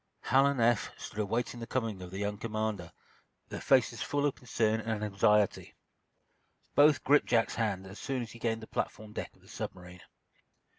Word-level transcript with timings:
Hal 0.21 0.47
and 0.47 0.59
Eph 0.59 0.89
stood 0.97 1.19
awaiting 1.19 1.59
the 1.59 1.67
coming 1.67 2.01
of 2.01 2.09
their 2.09 2.19
young 2.21 2.35
commander, 2.39 2.91
their 3.49 3.61
faces 3.61 4.01
full 4.01 4.25
of 4.25 4.33
concern 4.33 4.79
and 4.79 5.03
anxiety. 5.03 5.75
Both 6.73 7.03
gripped 7.03 7.27
Jack's 7.27 7.53
hand 7.53 7.85
as 7.85 7.99
soon 7.99 8.23
as 8.23 8.31
he 8.31 8.39
gained 8.39 8.63
the 8.63 8.67
platform 8.67 9.13
deck 9.13 9.35
of 9.35 9.43
the 9.43 9.47
submarine. 9.47 10.01